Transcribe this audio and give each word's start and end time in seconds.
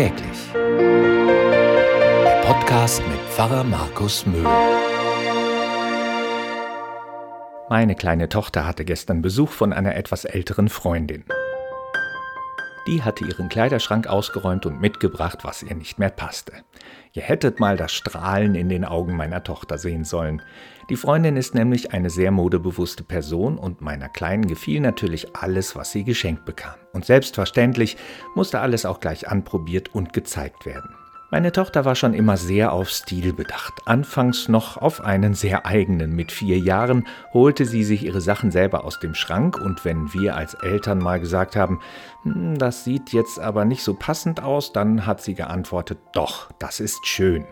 Täglich. 0.00 0.54
Der 0.54 2.42
Podcast 2.46 3.02
mit 3.06 3.20
Pfarrer 3.28 3.64
Markus 3.64 4.24
Möhl. 4.24 4.48
Meine 7.68 7.94
kleine 7.94 8.30
Tochter 8.30 8.66
hatte 8.66 8.86
gestern 8.86 9.20
Besuch 9.20 9.50
von 9.50 9.74
einer 9.74 9.96
etwas 9.96 10.24
älteren 10.24 10.70
Freundin. 10.70 11.24
Die 12.90 13.04
hatte 13.04 13.24
ihren 13.24 13.48
Kleiderschrank 13.48 14.08
ausgeräumt 14.08 14.66
und 14.66 14.80
mitgebracht, 14.80 15.44
was 15.44 15.62
ihr 15.62 15.76
nicht 15.76 16.00
mehr 16.00 16.10
passte. 16.10 16.52
Ihr 17.12 17.22
hättet 17.22 17.60
mal 17.60 17.76
das 17.76 17.92
Strahlen 17.92 18.56
in 18.56 18.68
den 18.68 18.84
Augen 18.84 19.16
meiner 19.16 19.44
Tochter 19.44 19.78
sehen 19.78 20.02
sollen. 20.02 20.42
Die 20.88 20.96
Freundin 20.96 21.36
ist 21.36 21.54
nämlich 21.54 21.92
eine 21.92 22.10
sehr 22.10 22.32
modebewusste 22.32 23.04
Person 23.04 23.58
und 23.58 23.80
meiner 23.80 24.08
Kleinen 24.08 24.48
gefiel 24.48 24.80
natürlich 24.80 25.36
alles, 25.36 25.76
was 25.76 25.92
sie 25.92 26.02
geschenkt 26.02 26.44
bekam. 26.44 26.74
Und 26.92 27.04
selbstverständlich 27.04 27.96
musste 28.34 28.58
alles 28.58 28.84
auch 28.84 28.98
gleich 28.98 29.28
anprobiert 29.28 29.94
und 29.94 30.12
gezeigt 30.12 30.66
werden. 30.66 30.92
Meine 31.32 31.52
Tochter 31.52 31.84
war 31.84 31.94
schon 31.94 32.12
immer 32.12 32.36
sehr 32.36 32.72
auf 32.72 32.90
Stil 32.90 33.32
bedacht. 33.32 33.82
Anfangs 33.84 34.48
noch 34.48 34.76
auf 34.76 35.00
einen 35.00 35.34
sehr 35.34 35.64
eigenen. 35.64 36.16
Mit 36.16 36.32
vier 36.32 36.58
Jahren 36.58 37.06
holte 37.32 37.66
sie 37.66 37.84
sich 37.84 38.04
ihre 38.04 38.20
Sachen 38.20 38.50
selber 38.50 38.84
aus 38.84 38.98
dem 38.98 39.14
Schrank 39.14 39.56
und 39.56 39.84
wenn 39.84 40.12
wir 40.12 40.34
als 40.34 40.54
Eltern 40.54 40.98
mal 40.98 41.20
gesagt 41.20 41.54
haben, 41.54 41.78
hm, 42.24 42.58
das 42.58 42.82
sieht 42.82 43.12
jetzt 43.12 43.38
aber 43.38 43.64
nicht 43.64 43.84
so 43.84 43.94
passend 43.94 44.42
aus, 44.42 44.72
dann 44.72 45.06
hat 45.06 45.22
sie 45.22 45.34
geantwortet, 45.34 45.98
doch, 46.12 46.50
das 46.58 46.80
ist 46.80 47.06
schön. 47.06 47.44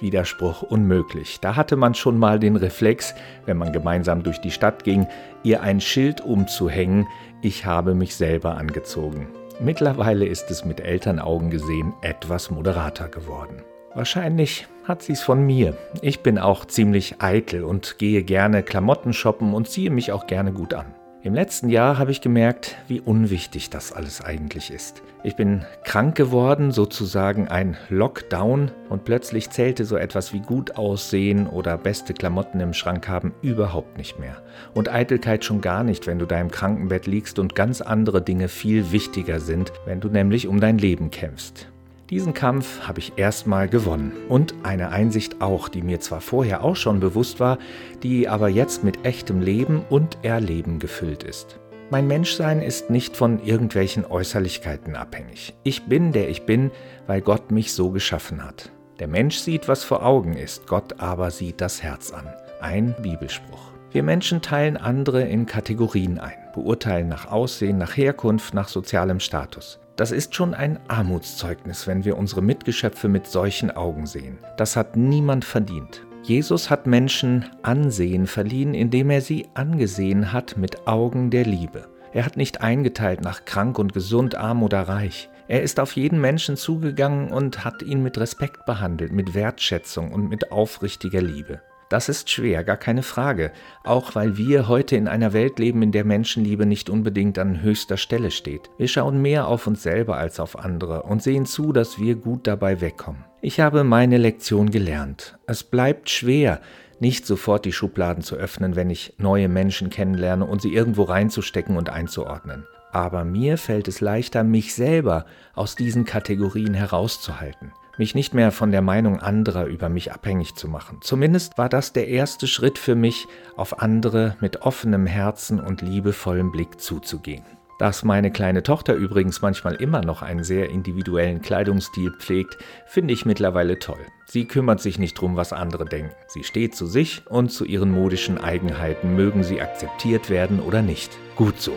Widerspruch 0.00 0.60
unmöglich. 0.60 1.40
Da 1.40 1.56
hatte 1.56 1.76
man 1.76 1.94
schon 1.94 2.18
mal 2.18 2.38
den 2.38 2.56
Reflex, 2.56 3.14
wenn 3.46 3.56
man 3.56 3.72
gemeinsam 3.72 4.22
durch 4.22 4.42
die 4.42 4.50
Stadt 4.50 4.84
ging, 4.84 5.06
ihr 5.42 5.62
ein 5.62 5.80
Schild 5.80 6.20
umzuhängen, 6.20 7.06
ich 7.40 7.64
habe 7.64 7.94
mich 7.94 8.16
selber 8.16 8.58
angezogen. 8.58 9.28
Mittlerweile 9.60 10.26
ist 10.26 10.50
es 10.50 10.64
mit 10.64 10.80
Elternaugen 10.80 11.50
gesehen 11.50 11.94
etwas 12.02 12.50
moderater 12.50 13.08
geworden. 13.08 13.62
Wahrscheinlich 13.94 14.66
hat 14.82 15.02
sie 15.02 15.12
es 15.12 15.22
von 15.22 15.46
mir. 15.46 15.76
Ich 16.02 16.20
bin 16.20 16.38
auch 16.38 16.64
ziemlich 16.64 17.22
eitel 17.22 17.62
und 17.62 17.98
gehe 17.98 18.24
gerne 18.24 18.64
Klamotten 18.64 19.12
shoppen 19.12 19.54
und 19.54 19.68
ziehe 19.68 19.90
mich 19.90 20.10
auch 20.10 20.26
gerne 20.26 20.52
gut 20.52 20.74
an. 20.74 20.94
Im 21.24 21.32
letzten 21.32 21.70
Jahr 21.70 21.96
habe 21.96 22.10
ich 22.10 22.20
gemerkt, 22.20 22.76
wie 22.86 23.00
unwichtig 23.00 23.70
das 23.70 23.92
alles 23.94 24.20
eigentlich 24.20 24.70
ist. 24.70 25.00
Ich 25.22 25.36
bin 25.36 25.64
krank 25.82 26.16
geworden, 26.16 26.70
sozusagen 26.70 27.48
ein 27.48 27.78
Lockdown, 27.88 28.70
und 28.90 29.06
plötzlich 29.06 29.48
zählte 29.48 29.86
so 29.86 29.96
etwas 29.96 30.34
wie 30.34 30.40
gut 30.40 30.76
aussehen 30.76 31.46
oder 31.46 31.78
beste 31.78 32.12
Klamotten 32.12 32.60
im 32.60 32.74
Schrank 32.74 33.08
haben 33.08 33.32
überhaupt 33.40 33.96
nicht 33.96 34.18
mehr. 34.18 34.42
Und 34.74 34.92
Eitelkeit 34.92 35.46
schon 35.46 35.62
gar 35.62 35.82
nicht, 35.82 36.06
wenn 36.06 36.18
du 36.18 36.26
da 36.26 36.38
im 36.38 36.50
Krankenbett 36.50 37.06
liegst 37.06 37.38
und 37.38 37.54
ganz 37.54 37.80
andere 37.80 38.20
Dinge 38.20 38.48
viel 38.48 38.92
wichtiger 38.92 39.40
sind, 39.40 39.72
wenn 39.86 40.00
du 40.00 40.10
nämlich 40.10 40.46
um 40.46 40.60
dein 40.60 40.76
Leben 40.76 41.10
kämpfst. 41.10 41.68
Diesen 42.10 42.34
Kampf 42.34 42.86
habe 42.86 42.98
ich 42.98 43.14
erstmal 43.16 43.66
gewonnen 43.66 44.12
und 44.28 44.54
eine 44.62 44.90
Einsicht 44.90 45.40
auch, 45.40 45.68
die 45.68 45.80
mir 45.80 46.00
zwar 46.00 46.20
vorher 46.20 46.62
auch 46.62 46.76
schon 46.76 47.00
bewusst 47.00 47.40
war, 47.40 47.58
die 48.02 48.28
aber 48.28 48.48
jetzt 48.48 48.84
mit 48.84 49.06
echtem 49.06 49.40
Leben 49.40 49.82
und 49.88 50.18
Erleben 50.22 50.78
gefüllt 50.78 51.22
ist. 51.22 51.58
Mein 51.90 52.06
Menschsein 52.06 52.60
ist 52.60 52.90
nicht 52.90 53.16
von 53.16 53.42
irgendwelchen 53.42 54.04
Äußerlichkeiten 54.04 54.96
abhängig. 54.96 55.54
Ich 55.62 55.84
bin 55.84 56.12
der 56.12 56.28
ich 56.28 56.44
bin, 56.44 56.70
weil 57.06 57.22
Gott 57.22 57.50
mich 57.50 57.72
so 57.72 57.90
geschaffen 57.90 58.44
hat. 58.44 58.70
Der 58.98 59.08
Mensch 59.08 59.38
sieht, 59.38 59.66
was 59.66 59.82
vor 59.82 60.04
Augen 60.04 60.34
ist, 60.34 60.66
Gott 60.66 61.00
aber 61.00 61.30
sieht 61.30 61.60
das 61.60 61.82
Herz 61.82 62.12
an. 62.12 62.26
Ein 62.60 62.94
Bibelspruch. 63.02 63.73
Wir 63.94 64.02
Menschen 64.02 64.42
teilen 64.42 64.76
andere 64.76 65.22
in 65.22 65.46
Kategorien 65.46 66.18
ein, 66.18 66.34
beurteilen 66.52 67.06
nach 67.06 67.30
Aussehen, 67.30 67.78
nach 67.78 67.96
Herkunft, 67.96 68.52
nach 68.52 68.66
sozialem 68.66 69.20
Status. 69.20 69.78
Das 69.94 70.10
ist 70.10 70.34
schon 70.34 70.52
ein 70.52 70.80
Armutszeugnis, 70.88 71.86
wenn 71.86 72.04
wir 72.04 72.18
unsere 72.18 72.42
Mitgeschöpfe 72.42 73.06
mit 73.06 73.28
solchen 73.28 73.70
Augen 73.70 74.06
sehen. 74.06 74.38
Das 74.56 74.74
hat 74.74 74.96
niemand 74.96 75.44
verdient. 75.44 76.04
Jesus 76.24 76.70
hat 76.70 76.88
Menschen 76.88 77.44
Ansehen 77.62 78.26
verliehen, 78.26 78.74
indem 78.74 79.10
er 79.10 79.20
sie 79.20 79.46
angesehen 79.54 80.32
hat 80.32 80.56
mit 80.56 80.88
Augen 80.88 81.30
der 81.30 81.44
Liebe. 81.44 81.86
Er 82.12 82.26
hat 82.26 82.36
nicht 82.36 82.62
eingeteilt 82.62 83.20
nach 83.20 83.44
krank 83.44 83.78
und 83.78 83.92
gesund, 83.92 84.34
arm 84.34 84.64
oder 84.64 84.88
reich. 84.88 85.30
Er 85.46 85.62
ist 85.62 85.78
auf 85.78 85.94
jeden 85.94 86.20
Menschen 86.20 86.56
zugegangen 86.56 87.30
und 87.30 87.64
hat 87.64 87.80
ihn 87.80 88.02
mit 88.02 88.18
Respekt 88.18 88.66
behandelt, 88.66 89.12
mit 89.12 89.34
Wertschätzung 89.34 90.10
und 90.10 90.28
mit 90.28 90.50
aufrichtiger 90.50 91.22
Liebe. 91.22 91.60
Das 91.94 92.08
ist 92.08 92.28
schwer, 92.28 92.64
gar 92.64 92.76
keine 92.76 93.04
Frage, 93.04 93.52
auch 93.84 94.16
weil 94.16 94.36
wir 94.36 94.66
heute 94.66 94.96
in 94.96 95.06
einer 95.06 95.32
Welt 95.32 95.60
leben, 95.60 95.80
in 95.80 95.92
der 95.92 96.04
Menschenliebe 96.04 96.66
nicht 96.66 96.90
unbedingt 96.90 97.38
an 97.38 97.62
höchster 97.62 97.96
Stelle 97.96 98.32
steht. 98.32 98.68
Wir 98.78 98.88
schauen 98.88 99.22
mehr 99.22 99.46
auf 99.46 99.68
uns 99.68 99.84
selber 99.84 100.16
als 100.16 100.40
auf 100.40 100.58
andere 100.58 101.04
und 101.04 101.22
sehen 101.22 101.46
zu, 101.46 101.72
dass 101.72 102.00
wir 102.00 102.16
gut 102.16 102.48
dabei 102.48 102.80
wegkommen. 102.80 103.24
Ich 103.42 103.60
habe 103.60 103.84
meine 103.84 104.18
Lektion 104.18 104.72
gelernt. 104.72 105.38
Es 105.46 105.62
bleibt 105.62 106.10
schwer, 106.10 106.60
nicht 106.98 107.26
sofort 107.26 107.64
die 107.64 107.72
Schubladen 107.72 108.24
zu 108.24 108.34
öffnen, 108.34 108.74
wenn 108.74 108.90
ich 108.90 109.14
neue 109.18 109.48
Menschen 109.48 109.88
kennenlerne 109.88 110.46
und 110.46 110.62
sie 110.62 110.74
irgendwo 110.74 111.04
reinzustecken 111.04 111.76
und 111.76 111.90
einzuordnen. 111.90 112.66
Aber 112.90 113.24
mir 113.24 113.56
fällt 113.56 113.86
es 113.86 114.00
leichter, 114.00 114.42
mich 114.42 114.74
selber 114.74 115.26
aus 115.54 115.76
diesen 115.76 116.04
Kategorien 116.04 116.74
herauszuhalten 116.74 117.70
mich 117.98 118.14
nicht 118.14 118.34
mehr 118.34 118.52
von 118.52 118.70
der 118.70 118.82
Meinung 118.82 119.20
anderer 119.20 119.66
über 119.66 119.88
mich 119.88 120.12
abhängig 120.12 120.54
zu 120.54 120.68
machen. 120.68 120.98
Zumindest 121.00 121.58
war 121.58 121.68
das 121.68 121.92
der 121.92 122.08
erste 122.08 122.46
Schritt 122.46 122.78
für 122.78 122.94
mich, 122.94 123.26
auf 123.56 123.80
andere 123.80 124.36
mit 124.40 124.62
offenem 124.62 125.06
Herzen 125.06 125.60
und 125.60 125.82
liebevollem 125.82 126.52
Blick 126.52 126.80
zuzugehen. 126.80 127.44
Dass 127.78 128.04
meine 128.04 128.30
kleine 128.30 128.62
Tochter 128.62 128.94
übrigens 128.94 129.42
manchmal 129.42 129.74
immer 129.74 130.00
noch 130.00 130.22
einen 130.22 130.44
sehr 130.44 130.70
individuellen 130.70 131.42
Kleidungsstil 131.42 132.12
pflegt, 132.12 132.56
finde 132.86 133.12
ich 133.12 133.26
mittlerweile 133.26 133.80
toll. 133.80 133.98
Sie 134.26 134.46
kümmert 134.46 134.80
sich 134.80 134.98
nicht 134.98 135.14
drum, 135.20 135.36
was 135.36 135.52
andere 135.52 135.84
denken. 135.84 136.14
Sie 136.28 136.44
steht 136.44 136.76
zu 136.76 136.86
sich 136.86 137.22
und 137.28 137.50
zu 137.50 137.64
ihren 137.64 137.90
modischen 137.90 138.38
Eigenheiten, 138.38 139.16
mögen 139.16 139.42
sie 139.42 139.60
akzeptiert 139.60 140.30
werden 140.30 140.60
oder 140.60 140.82
nicht. 140.82 141.10
Gut 141.34 141.60
so. 141.60 141.72